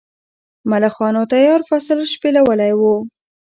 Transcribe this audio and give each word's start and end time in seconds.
ملخانو 0.69 1.23
تیار 1.31 1.61
فصل 1.69 1.97
شپېلولی 2.11 2.73
و. 2.79 2.81